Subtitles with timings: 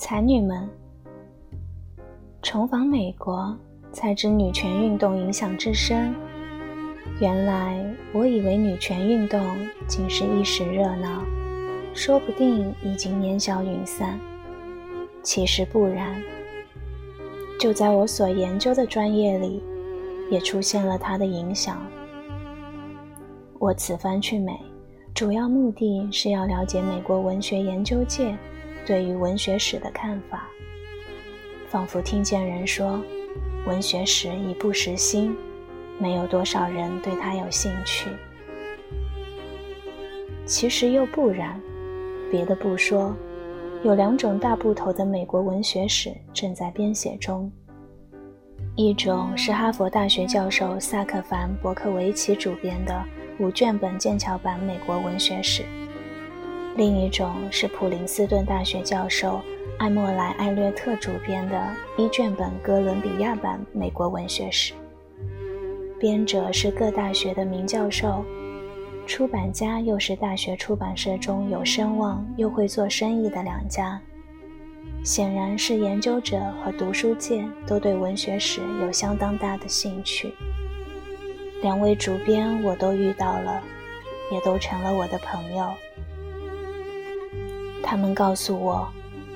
[0.00, 0.66] 才女们，
[2.40, 3.54] 重访美国，
[3.92, 6.14] 才知女权运动影响之深。
[7.20, 7.84] 原来
[8.14, 9.38] 我以为女权运动
[9.86, 11.22] 仅是一时热闹，
[11.92, 14.18] 说不定已经烟消云散。
[15.22, 16.18] 其实不然，
[17.60, 19.62] 就在我所研究的专业里，
[20.30, 21.76] 也出现了它的影响。
[23.58, 24.58] 我此番去美，
[25.14, 28.34] 主要目的是要了解美国文学研究界
[28.86, 30.48] 对于文学史的看法。
[31.68, 33.00] 仿佛听见人说，
[33.66, 35.36] 文学史已不时兴。
[35.98, 38.08] 没有多少人对他有兴趣。
[40.46, 41.60] 其实又不然，
[42.30, 43.14] 别的不说，
[43.84, 47.52] 有两种大部头的美国文学史正在编写中。
[48.76, 53.04] 一种是哈佛大学教授萨克凡·伯克维奇主编的
[53.38, 55.64] 五卷本剑桥版美国文学史，
[56.76, 59.40] 另一种是普林斯顿大学教授
[59.78, 61.60] 艾默莱·艾略特主编的
[61.96, 64.72] 一卷本哥伦比亚版美国文学史。
[65.98, 68.24] 编者是各大学的名教授，
[69.06, 74.00] 出版家又是大学出版社中有声望又会做生意的两家，
[75.04, 80.32] 显然是研究者和读书界都对文学史有相当大的兴趣。
[81.62, 83.62] 两位主编我都遇到了，
[84.32, 85.68] 也都成了我的朋友。
[87.82, 88.86] 他们告诉我，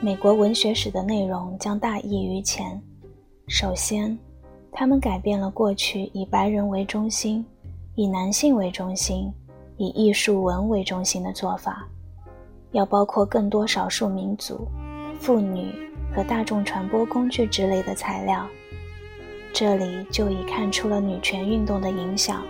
[0.00, 2.80] 美国文学史的内容将大异于前。
[3.48, 4.16] 首先，
[4.70, 7.44] 他们改变了过去以白人为中心、
[7.94, 9.32] 以男性为中心、
[9.76, 11.86] 以艺术文为中心的做法，
[12.72, 14.66] 要包括更多少数民族、
[15.18, 15.72] 妇女
[16.14, 18.46] 和大众传播工具之类的材料。
[19.52, 22.42] 这里就已看出了女权运动的影响。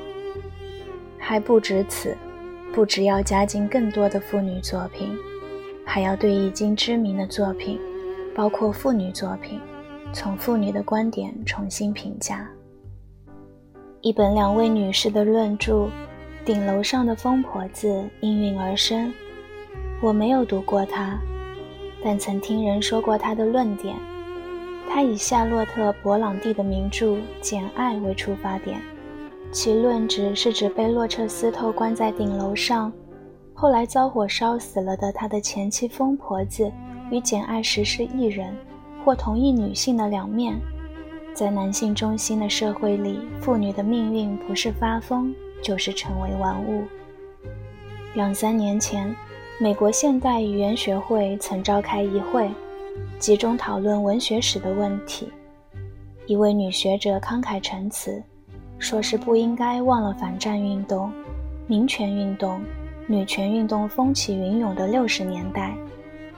[1.19, 2.17] 还不止此，
[2.73, 5.11] 不只要加进更多的妇女作品，
[5.85, 7.79] 还要对已经知名的作品，
[8.35, 9.61] 包括妇女作品。
[10.13, 12.49] 从妇女的观点重新评价
[14.01, 15.73] 一本两位女士的论著
[16.45, 17.89] 《顶楼上的疯婆子》
[18.21, 19.13] 应运而生。
[20.01, 21.19] 我没有读过它，
[22.05, 23.97] 但曾听人说过它的论点。
[24.89, 27.07] 她以夏洛特·勃朗蒂的名著
[27.41, 28.81] 《简爱》为出发点，
[29.51, 32.93] 其论旨是指被洛彻斯特关在顶楼上，
[33.55, 36.71] 后来遭火烧死了的他的前妻疯婆子
[37.11, 38.55] 与简爱实施一人。
[39.05, 40.59] 或同一女性的两面，
[41.35, 45.31] 在男性中心的社会里，妇女的命运不是发疯，
[45.63, 46.85] 就是成为玩物。
[48.15, 49.15] 两三年前，
[49.61, 52.51] 美国现代语言学会曾召开一会，
[53.19, 55.31] 集中讨论文学史的问题。
[56.25, 58.23] 一位女学者慷慨陈词，
[58.79, 61.13] 说是不应该忘了反战运动、
[61.67, 62.59] 民权运动、
[63.07, 65.75] 女权运动风起云涌的六十年代。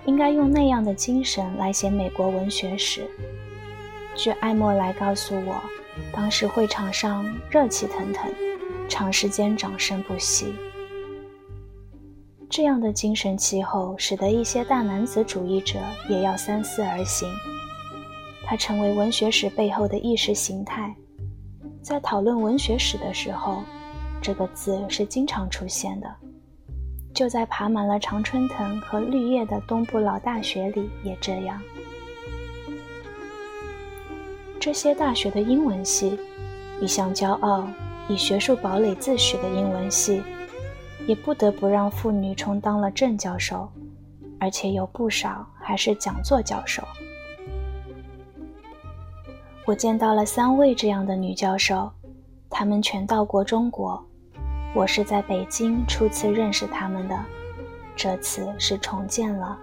[0.06, 3.10] 应该用那样的精神来写美国文学史。
[4.14, 5.60] 据艾默莱告诉我，
[6.12, 8.32] 当时会场上热气腾腾，
[8.88, 10.54] 长时间掌声不息。
[12.48, 17.28] 这样的精神气候，使得一些大男子主义者也要三思而行。
[18.44, 20.94] 它成为文学史背后的意识形态。
[21.82, 23.64] 在讨论文学史的时候，
[24.22, 26.06] 这个字是经常出现的。
[27.16, 31.58] 就在爬满了常春藤和绿叶的东部老大学里，也这样。
[34.60, 36.20] 这些大学的英文系，
[36.78, 37.66] 一向骄傲、
[38.06, 40.22] 以学术堡垒自诩的英文系，
[41.06, 43.66] 也不得不让妇女充当了正教授，
[44.38, 46.82] 而且有不少还是讲座教授。
[49.64, 51.90] 我见到了三位这样的女教授，
[52.50, 54.04] 她们全到过中国。
[54.76, 57.18] 我是在北京初次认识他们的，
[57.96, 59.58] 这次是重见了。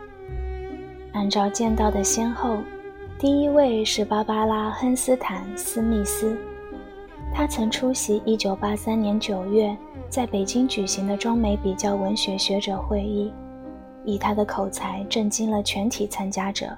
[1.11, 2.57] 按照见到的先后，
[3.19, 6.35] 第一位是芭芭拉·亨斯坦·斯密斯，
[7.31, 9.77] 他曾出席1983年9月
[10.09, 13.31] 在北京举行的中美比较文学学者会议，
[14.03, 16.75] 以他的口才震惊了全体参加者，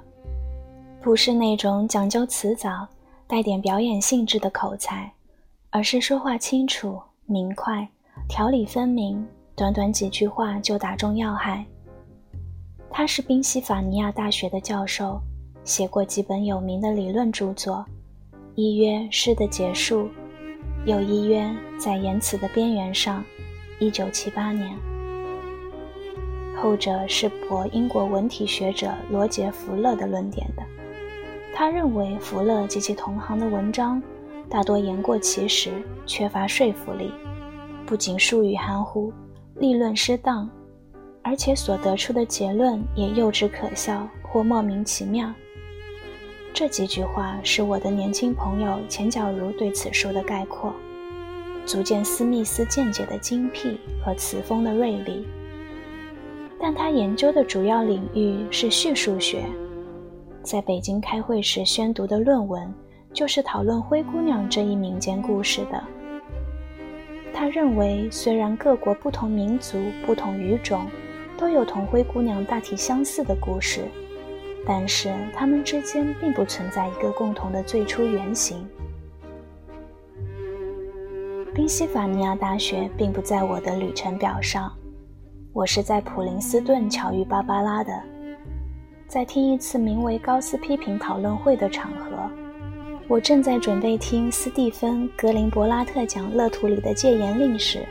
[1.01, 2.85] 不是那种讲究辞藻、
[3.27, 5.09] 带点表演性质的口才，
[5.69, 7.87] 而是说话清楚明快。
[8.27, 9.25] 条理分明，
[9.55, 11.63] 短短几句话就打中要害。
[12.89, 15.21] 他是宾夕法尼亚大学的教授，
[15.63, 17.85] 写过几本有名的理论著作，
[18.55, 20.03] 一曰《诗的结束》，
[20.85, 21.43] 又一曰
[21.79, 23.21] 《在言辞的边缘上》。
[23.77, 24.73] 一九七八年，
[26.55, 30.63] 后者是驳英国文体学者罗杰·福勒的论点的。
[31.53, 34.01] 他认为福勒及其同行的文章
[34.49, 35.71] 大多言过其实，
[36.05, 37.11] 缺乏说服力。
[37.85, 39.13] 不仅术语含糊，
[39.55, 40.49] 立论失当，
[41.21, 45.31] 而且所得出的结论也幼稚可笑或莫名其妙。
[46.53, 50.73] 这几句话是我的年轻朋友钱角如对此书的概括，
[51.65, 55.27] 足见斯密斯见解的精辟和词风的锐利。
[56.59, 59.45] 但他研究的主要领域是叙述学，
[60.41, 62.73] 在北京开会时宣读的论文
[63.13, 65.83] 就是讨论灰姑娘这一民间故事的。
[67.37, 70.87] 他认为，虽然各国不同民族、不同语种
[71.37, 73.81] 都有同灰姑娘大体相似的故事，
[74.65, 78.65] 但是他们之间并不存在一个共同的最初原型。
[81.53, 84.71] 宾夕法尼亚大学并不在我的旅程表上，
[85.51, 87.91] 我是在普林斯顿巧遇芭芭拉的，
[89.09, 92.44] 在听一次名为“高斯批评讨论会”的场合。
[93.07, 97.85] 我正在准备听斯蒂芬·格林伯拉特讲《乐图》里的戒严令时，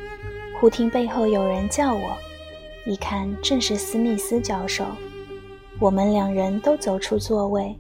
[0.58, 2.16] 忽听背后有人叫我，
[2.84, 4.84] 一看正是斯密斯教授。
[5.78, 7.78] 我们两人都走出座位，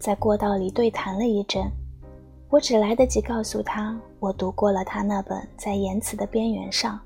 [0.00, 1.62] 在过道里对谈了一阵。
[2.50, 6.96] 我只来得及告诉他，我读过了他那本《在言辞的边缘上》，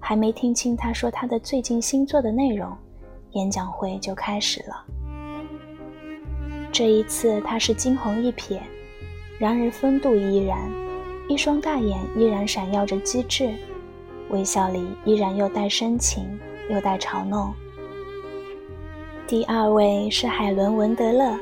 [0.00, 2.74] 还没听清他说他的最近新作的内容，
[3.32, 4.82] 演讲会就开始了。
[6.72, 8.58] 这一次他是惊鸿一瞥。
[9.44, 10.58] 然而风度依然，
[11.28, 13.52] 一双大眼依然闪耀着机智，
[14.30, 16.24] 微笑里依然又带深情
[16.70, 17.52] 又带嘲弄。
[19.26, 21.38] 第二位是海伦·文德勒，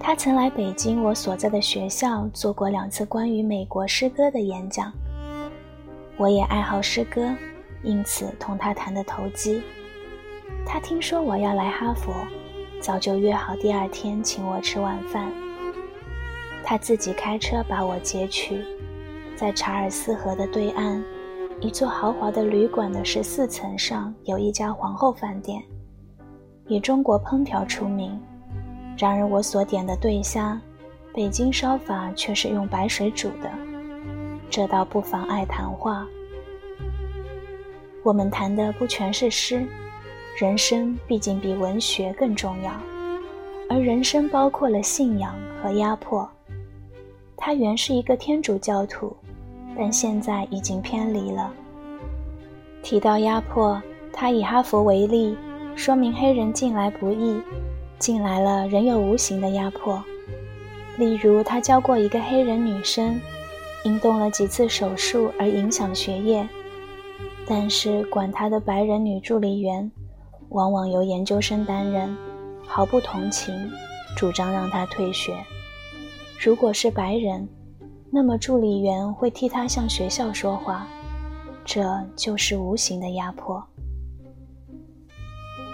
[0.00, 4.92] 他曾来北京我所在的学校做过两次关于美国诗歌的演讲。
[6.16, 7.32] 我也爱好诗歌，
[7.84, 9.62] 因此同他谈得投机。
[10.66, 12.12] 他听说我要来哈佛，
[12.80, 15.32] 早就约好第二天请我吃晚饭。
[16.68, 18.62] 他自己开车把我接去，
[19.34, 21.02] 在查尔斯河的对岸，
[21.62, 25.62] 一座豪华的旅馆的十四层上有一家皇后饭店，
[26.66, 28.20] 以中国烹调出名。
[28.98, 30.60] 然而我所点的对虾，
[31.14, 33.50] 北京烧法却是用白水煮的，
[34.50, 36.06] 这倒不妨碍谈话。
[38.04, 39.66] 我们谈的不全是诗，
[40.38, 42.70] 人生毕竟比文学更重要，
[43.70, 46.30] 而人生包括了信仰和压迫。
[47.40, 49.16] 他原是一个天主教徒，
[49.76, 51.50] 但现在已经偏离了。
[52.82, 53.80] 提到压迫，
[54.12, 55.36] 他以哈佛为例，
[55.76, 57.40] 说明黑人进来不易，
[57.98, 60.02] 进来了仍有无形的压迫。
[60.98, 63.20] 例如，他教过一个黑人女生，
[63.84, 66.46] 因动了几次手术而影响学业，
[67.46, 69.88] 但是管他的白人女助理员，
[70.48, 72.16] 往往由研究生担任，
[72.66, 73.54] 毫不同情，
[74.16, 75.36] 主张让他退学。
[76.40, 77.48] 如果是白人，
[78.12, 80.86] 那么助理员会替他向学校说话，
[81.64, 83.60] 这就是无形的压迫。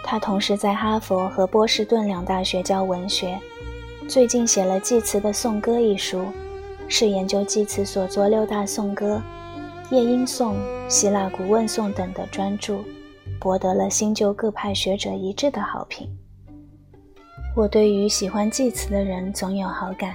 [0.03, 3.39] 他同时在哈佛和波士顿两大学教文学，
[4.09, 6.25] 最近写了《祭词的颂歌》一书，
[6.89, 9.23] 是研究祭词所作六大颂歌——
[9.93, 10.57] 夜莺颂、
[10.89, 12.79] 希腊古问颂等的专著，
[13.39, 16.09] 博得了新旧各派学者一致的好评。
[17.55, 20.15] 我对于喜欢祭词的人总有好感。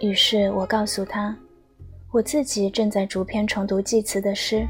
[0.00, 1.34] 于是我告诉他，
[2.10, 4.66] 我自己正在逐篇重读祭词的诗，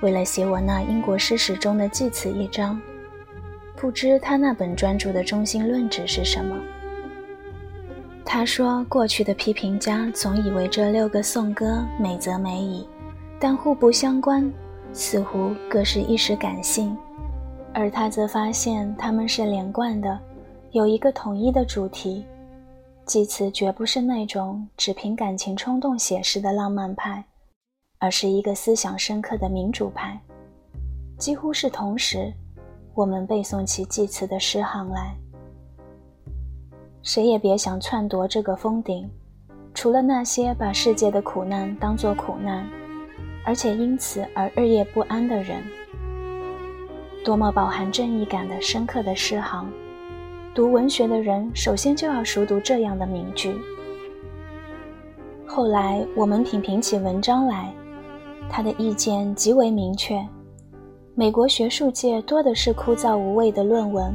[0.00, 2.80] 为了写我那英国诗史中的祭词一章。
[3.76, 6.56] 不知他那本专著的中心论旨是什么？
[8.24, 12.88] 他说，过去的批评家总以为这六个颂歌美则美矣，
[13.38, 14.50] 但互不相关，
[14.92, 16.96] 似乎各是一时感性，
[17.72, 20.18] 而他则发现他们是连贯的，
[20.72, 22.24] 有一个统一的主题。
[23.06, 27.24] 祭词绝不是那种只凭感情冲动写诗的浪漫派，
[27.98, 30.20] 而是一个思想深刻的民主派。
[31.16, 32.32] 几乎是同时，
[32.94, 35.14] 我们背诵起祭词的诗行来。
[37.00, 39.08] 谁也别想篡夺这个封顶，
[39.72, 42.68] 除了那些把世界的苦难当作苦难，
[43.44, 45.62] 而且因此而日夜不安的人。
[47.24, 49.72] 多么饱含正义感的深刻的诗行！
[50.56, 53.54] 读文学的人首先就要熟读这样的名句。
[55.46, 57.70] 后来我们品评起文章来，
[58.48, 60.18] 他的意见极为明确。
[61.14, 64.14] 美国学术界多的是枯燥无味的论文，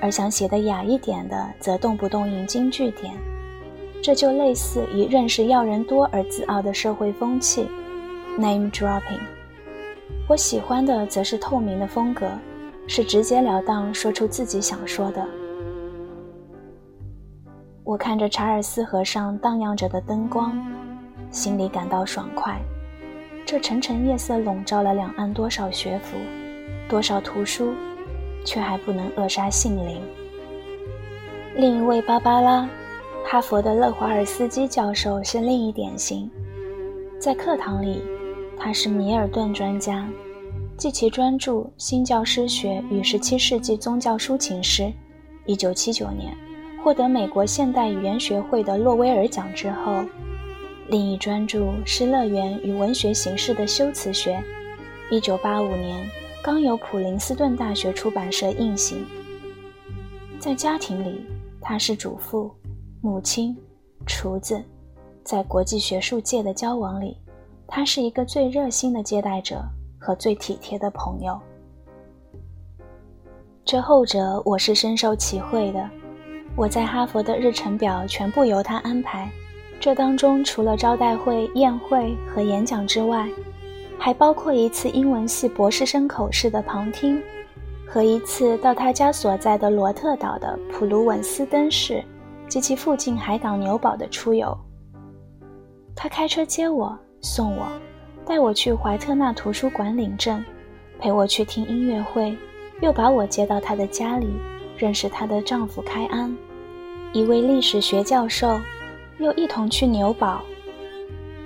[0.00, 3.14] 而想写得雅一点的，则动不动引经据典。
[4.02, 7.68] 这就类似以认识要人多而自傲的社会风气
[8.36, 9.20] ，name dropping。
[10.28, 12.28] 我喜欢的则是透明的风格，
[12.88, 15.24] 是直截了当说出自己想说的。
[17.84, 20.56] 我看着查尔斯河上荡漾着的灯光，
[21.32, 22.60] 心里感到爽快。
[23.44, 26.16] 这沉沉夜色笼罩了两岸多少学府，
[26.88, 27.74] 多少图书，
[28.44, 30.00] 却还不能扼杀性灵。
[31.56, 32.68] 另一位芭芭拉，
[33.26, 36.30] 哈佛的勒华尔斯基教授是另一典型。
[37.18, 38.00] 在课堂里，
[38.56, 40.08] 他是米尔顿专家，
[40.76, 44.84] 继其专著《新教师学与17世纪宗教抒情诗》
[45.58, 46.32] （1979 年）
[46.82, 50.04] 获得美国现代语言学会的洛威尔奖之后，
[50.88, 54.42] 另一专著《是乐园与文学形式的修辞学》
[55.20, 56.10] （1985 年）
[56.42, 59.06] 刚由普林斯顿大学出版社印行。
[60.40, 61.24] 在家庭里，
[61.60, 62.50] 她是主妇、
[63.00, 63.56] 母亲、
[64.04, 64.60] 厨子，
[65.22, 67.16] 在国际学术界的交往里，
[67.64, 69.62] 她是一个最热心的接待者
[70.00, 71.38] 和最体贴的朋友。
[73.64, 75.88] 这后者我是深受其惠的。
[76.54, 79.30] 我在哈佛的日程表全部由他安排，
[79.80, 83.28] 这当中除了招待会、宴会和演讲之外，
[83.98, 87.22] 还包括一次英文系博士生口试的旁听。
[87.86, 92.02] 和一次到他家所在的罗特岛的普鲁文斯登市
[92.48, 94.56] 及其附近海港纽堡的出游。
[95.94, 97.66] 他开车接我、送我，
[98.24, 100.42] 带我去怀特纳图书馆领证，
[100.98, 102.34] 陪我去听音乐会，
[102.80, 104.28] 又把我接到他的家里，
[104.76, 106.36] 认识她的丈夫开安，
[107.12, 108.60] 一位历史学教授，
[109.18, 110.40] 又一同去纽堡。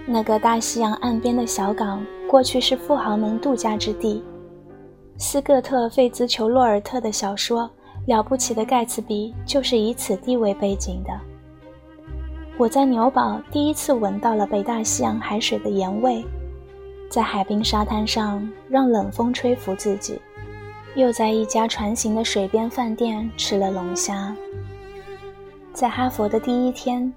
[0.06, 4.22] 那个大西洋岸边的小港，过去是富豪们度假之地。
[5.18, 7.62] 斯各特·费兹裘洛尔特的小说
[8.06, 11.10] 《了不起的盖茨比》就是以此地为背景的。
[12.58, 16.24] 我在纽堡第一次闻到了北大西洋海水的盐味，
[17.10, 20.20] 在海滨沙滩上让冷风吹拂自己，
[20.96, 24.34] 又在一家船行的水边饭店吃了龙虾。
[25.74, 27.12] 在哈佛的第一天，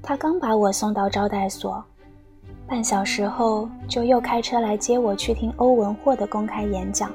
[0.00, 1.82] 他刚把我送到招待所，
[2.64, 7.10] 半小时后就又开车来接我去听欧文霍的公开演讲。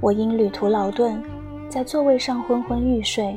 [0.00, 1.20] 我因旅途劳顿，
[1.68, 3.36] 在座位上昏昏欲睡，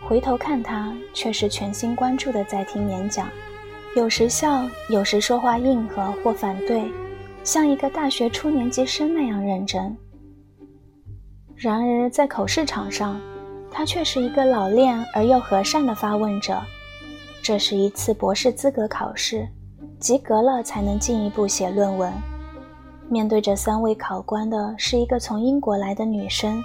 [0.00, 3.28] 回头看他，却是全心关注的在听演讲，
[3.94, 6.90] 有时笑，有时说话应和或反对，
[7.44, 9.96] 像一个大学初年级生那样认真。
[11.62, 13.20] 然而在口试场上，
[13.70, 16.60] 他却是一个老练而又和善的发问者。
[17.40, 19.46] 这是一次博士资格考试，
[20.00, 22.12] 及格了才能进一步写论文。
[23.08, 26.60] 面对着三位考官的是一个从英国来的女生，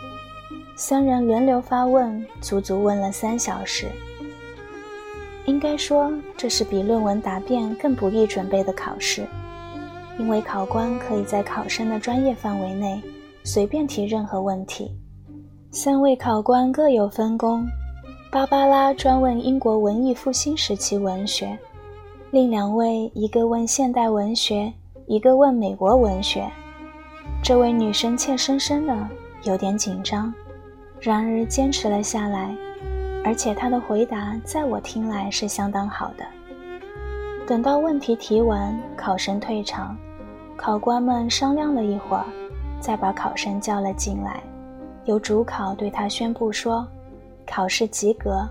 [0.75, 3.91] 三人轮流发问，足足问了三小时。
[5.45, 9.27] 应该说，这是比论文答辩更不易准备的考试，
[10.17, 12.99] 因为考官可以在考生的专业范围内
[13.47, 14.91] 随便提任何问题。
[15.71, 17.65] 三位考官各有分工，
[18.29, 21.57] 芭芭拉专问英国文艺复兴时期文学，
[22.31, 24.73] 另两位一个问现代文学。
[25.05, 26.45] 一个问美国文学，
[27.41, 29.07] 这位女生怯生生的，
[29.43, 30.33] 有点紧张，
[30.99, 32.53] 然而坚持了下来，
[33.23, 36.25] 而且她的回答在我听来是相当好的。
[37.47, 39.95] 等到问题提完，考生退场，
[40.57, 42.25] 考官们商量了一会儿，
[42.79, 44.41] 再把考生叫了进来，
[45.05, 46.87] 由主考对他宣布说
[47.45, 48.47] ：“考试及格，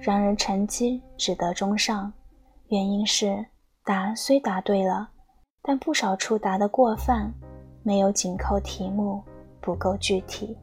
[0.00, 2.12] 然而成绩只得中上，
[2.68, 3.44] 原因是
[3.84, 5.08] 答虽答对了。”
[5.64, 7.32] 但不少处答得过泛，
[7.84, 9.22] 没有紧扣题目，
[9.60, 10.58] 不够具体。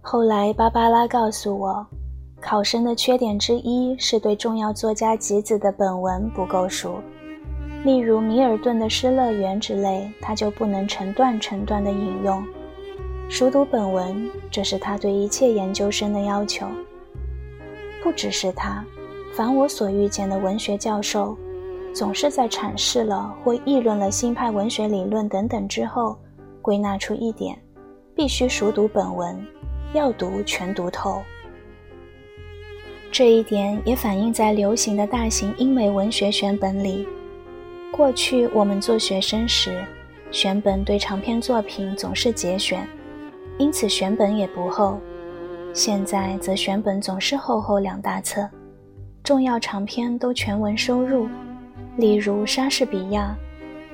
[0.00, 1.86] 后来，芭芭拉告诉我，
[2.40, 7.00] 考生的缺点之一是对重要作家集子的本文不够熟，
[7.84, 12.44] 例如米尔顿的《失乐园》之类，他就不能成段成段地引用。
[13.28, 16.66] 熟读本文，这是他对一切研究生的要求。
[18.02, 18.84] 不只是他，
[19.34, 21.36] 凡我所遇见的文学教授。
[21.92, 26.16] 总是在阐释了或议论了新派文学理论等等之后，
[26.62, 27.58] 归纳出一点：
[28.14, 29.44] 必须熟读本文，
[29.92, 31.20] 要读全读透。
[33.10, 37.08] 这一点也反映在流行的大型英美文学选本里。
[37.92, 39.84] 过去我们做学生时，
[40.30, 42.88] 选本对长篇作品总是节选，
[43.58, 44.98] 因此选本也不厚。
[45.74, 48.48] 现在则选本总是厚厚两大册，
[49.22, 51.28] 重要长篇都全文收入。
[51.96, 53.36] 例如莎士比亚，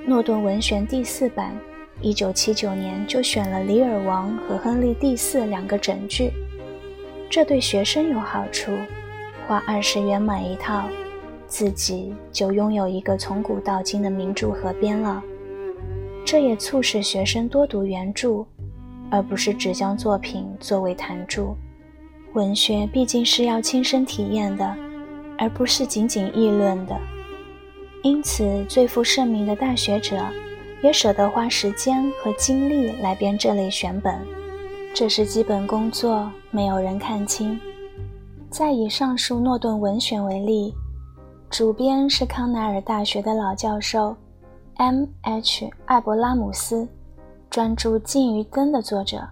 [0.09, 1.59] 《诺顿文选》第四版，
[2.01, 6.31] 一九七九年就选了《李尔王》和《亨利第四》两个整句。
[7.29, 8.71] 这对学生有好处，
[9.49, 10.85] 花二十元买一套，
[11.47, 15.23] 自己就拥有一个从古到今的名著合编了。
[16.25, 18.45] 这也促使学生多读原著，
[19.11, 21.55] 而不是只将作品作为谈著。
[22.33, 24.77] 文学毕竟是要亲身体验的，
[25.39, 26.99] 而不是仅仅议论的。
[28.03, 30.19] 因此，最负盛名的大学者
[30.83, 34.15] 也舍得花时间和精力来编这类选本，
[34.93, 37.59] 这是基本工作，没有人看清。
[38.51, 40.75] 再以上述诺顿文选为例，
[41.49, 44.15] 主编是康奈尔大学的老教授
[44.75, 45.71] M.H.
[45.87, 46.87] 艾伯拉姆斯，
[47.49, 49.27] 专注《近于灯》的作者，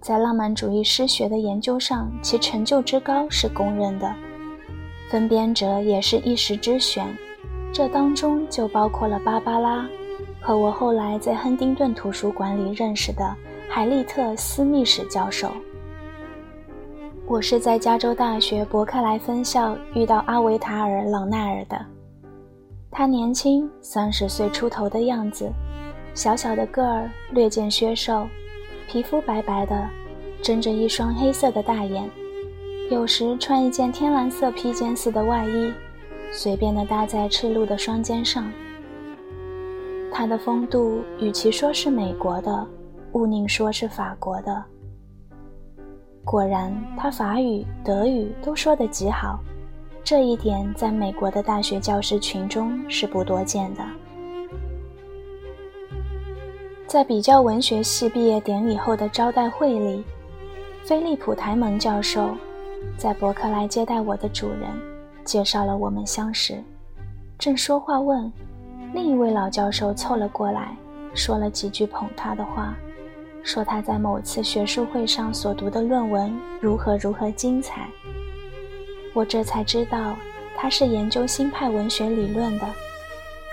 [0.00, 4.14] 在浪漫主义诗学的研究上，其成就之高是公认的。
[5.10, 7.04] 分编者也是一时之选，
[7.72, 9.86] 这当中就包括了芭芭拉
[10.40, 13.34] 和我后来在亨丁顿图书馆里认识的
[13.68, 15.50] 海利特·斯密史教授。
[17.28, 21.78] 我是在加州大学伯克莱分校遇到阿维塔尔·朗奈尔的。
[22.90, 25.52] 他年轻，三十岁出头的样子，
[26.14, 28.26] 小小的个儿，略见削瘦，
[28.88, 29.86] 皮肤白白的，
[30.40, 32.08] 睁着一双黑色的大眼，
[32.90, 35.70] 有时穿一件天蓝色披肩似的外衣，
[36.32, 38.50] 随便地搭在赤露的双肩上。
[40.10, 42.66] 他的风度，与其说是美国的，
[43.12, 44.64] 勿宁说是法国的。
[46.30, 49.40] 果然，他法语、德语都说得极好，
[50.04, 53.82] 这一点在美国的大学教师群中是不多见的。
[56.86, 60.04] 在比较文学系毕业典礼后的招待会里，
[60.84, 62.28] 菲利普·台蒙教授
[62.98, 64.68] 在伯克莱接待我的主人，
[65.24, 66.62] 介绍了我们相识。
[67.38, 68.30] 正说话问，
[68.92, 70.76] 另一位老教授凑了过来，
[71.14, 72.76] 说了几句捧他的话。
[73.42, 77.88] 说他在某次学术会上所读的论文如何如何精彩，
[79.14, 80.16] 我这才知道
[80.56, 82.66] 他是研究新派文学理论的。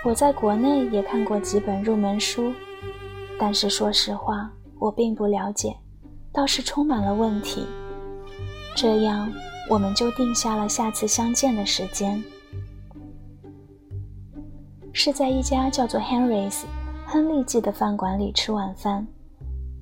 [0.04, 2.52] 我在国内也看过几本入门书，
[3.38, 5.74] 但是说实话，我并不了解，
[6.32, 7.66] 倒是充满了问题。
[8.76, 9.32] 这样，
[9.70, 12.22] 我们就定下了下次相见的时间，
[14.92, 16.64] 是在一家叫做 Henry's
[17.06, 19.06] 亨利记的饭馆里吃晚饭。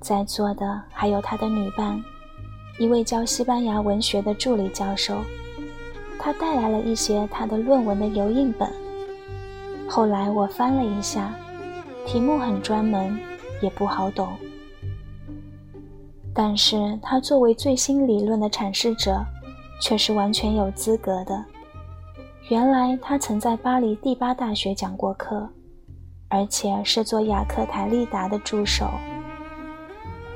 [0.04, 1.98] 在座的还有他的女伴，
[2.78, 5.16] 一位教西班牙文学的助理教授。
[6.18, 8.70] 他带来了一些他的论文的油印本。
[9.88, 11.34] 后来我翻了一下，
[12.04, 13.18] 题目很专门，
[13.62, 14.28] 也不好懂。
[16.34, 19.24] 但是他作为最新理论的阐释者，
[19.80, 21.42] 却是完全有资格的。
[22.50, 25.48] 原来他曾在巴黎第八大学讲过课，
[26.28, 28.90] 而且是做雅克台利达的助手。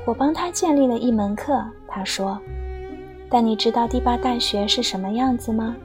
[0.09, 2.35] 我帮他建立了一门课，他说
[3.29, 5.75] ：“但你知道第八大学是什么样子吗？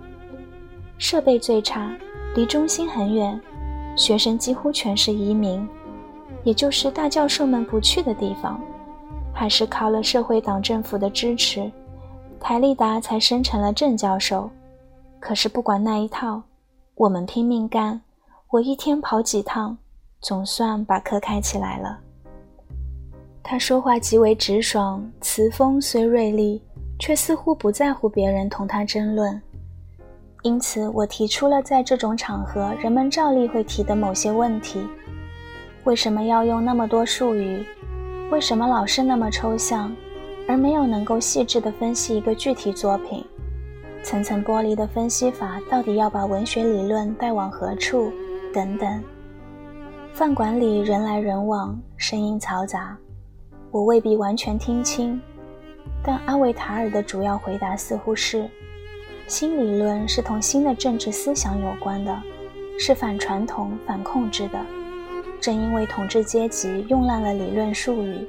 [0.97, 1.95] 设备最差，
[2.35, 3.39] 离中心很远，
[3.95, 5.69] 学生几乎全是移民，
[6.43, 8.59] 也就是大教授们不去的地方。
[9.31, 11.71] 还是靠了社会党政府的支持，
[12.41, 14.49] 台利达才升成了正教授。
[15.21, 16.43] 可是不管那一套，
[16.95, 18.01] 我们拼命干，
[18.49, 19.77] 我一天跑几趟，
[20.23, 21.99] 总算把课开起来了。”
[23.47, 26.63] 他说话极为直爽，词风虽锐利，
[26.99, 29.41] 却似乎不在乎别人同他争论。
[30.41, 34.81] 因此，我提出了在这种场合人们照例会提的某些问题：
[35.85, 37.63] 为什么要用那么多术语？
[38.31, 39.95] 为什么老是那么抽象，
[40.49, 43.23] 而没有能够细致地分析一个具体作品？
[44.03, 48.11] 层层剥离的分析法到底要把文学理论带往何处？
[48.55, 49.03] 等等。
[50.15, 52.97] 饭馆里人来人往，声音嘈杂。
[53.75, 55.21] 我未必完全听清，
[56.01, 58.49] 但阿维塔尔的主要回答似乎是：
[59.27, 62.17] 新理论是同新的政治思想有关的，
[62.79, 64.61] 是反传统、反控制的。
[65.41, 68.25] 正因为统治阶级用烂了理论术语，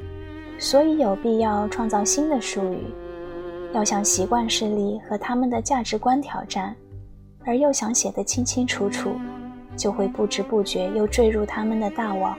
[0.57, 2.79] 所以有必要创造新的术语。
[3.71, 6.75] 要向习惯势力和他们的价值观挑战，
[7.45, 9.11] 而又想写得清清楚楚，
[9.77, 12.35] 就会不知不觉又坠入他们的大网，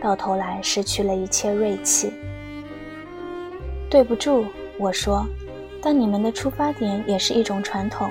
[0.00, 2.12] 到头来失去了一切锐气。
[3.88, 4.44] 对不住，
[4.78, 5.24] 我说，
[5.80, 8.10] 但你们的出发点也是一种传统，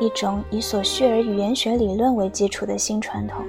[0.00, 3.44] 一种以索绪尔语言学理论为基础的新传统，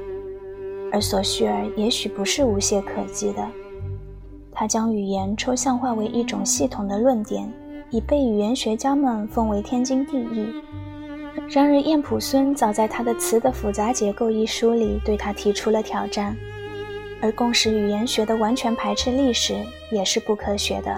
[0.91, 3.45] 而索绪尔也许不是无懈可击的，
[4.51, 7.51] 他将语言抽象化为一种系统的论点，
[7.89, 10.47] 已被语言学家们奉为天经地义。
[11.49, 16.37] 然而，晏普孙早在他的《词的复杂结构》一书里对他提出了挑战，
[17.19, 19.55] 而共识语言学的完全排斥历史
[19.91, 20.95] 也是不科学的。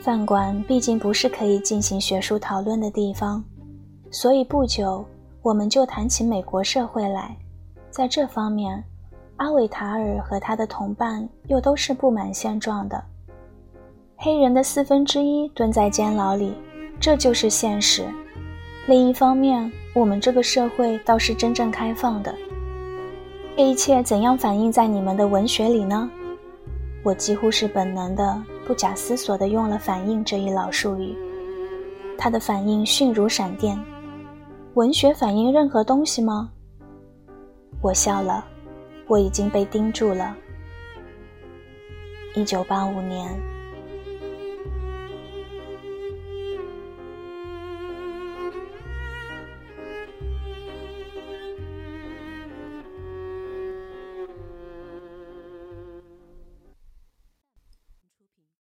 [0.00, 3.44] 饭馆毕竟不是可以进行学术讨论的地方，
[4.10, 5.04] 所以不久
[5.42, 7.36] 我们就谈起美国社会来。
[7.90, 8.82] 在这方面，
[9.36, 13.02] 阿韦塔尔和他的同伴又都是不满现状的。
[14.16, 16.54] 黑人的四分之一蹲在监牢里，
[16.98, 18.04] 这就是现实。
[18.86, 22.34] 另一方面，我们这个社会倒是真正开放的。
[23.56, 26.10] 这一切怎样反映在你们的文学里呢？
[27.02, 31.16] 我几乎是本能的不假思索地用了“反应”这一老术语。
[32.16, 33.78] 他的反应迅如闪电。
[34.74, 36.50] 文学反映任何东西吗？
[37.82, 38.44] 我笑了，
[39.08, 40.36] 我已经被盯住了。
[42.34, 43.59] 一九八五年。